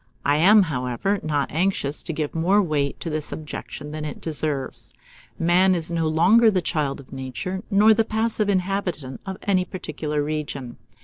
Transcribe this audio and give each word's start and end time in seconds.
I 0.25 0.37
am, 0.37 0.63
however, 0.63 1.19
not 1.21 1.51
anxious 1.51 2.01
to 2.01 2.11
give 2.11 2.33
more 2.33 2.59
weight 2.59 2.99
to 3.01 3.09
this 3.11 3.31
objection 3.31 3.91
than 3.91 4.03
it 4.03 4.19
deserves. 4.19 4.91
Man 5.37 5.75
is 5.75 5.91
no 5.91 6.07
longer 6.07 6.49
the 6.49 6.59
child 6.59 6.99
of 6.99 7.13
Nature, 7.13 7.61
nor 7.69 7.93
the 7.93 8.03
passive 8.03 8.49
inhabitant 8.49 9.21
of 9.27 9.37
any 9.43 9.63
particular 9.63 10.23
region. 10.23 10.77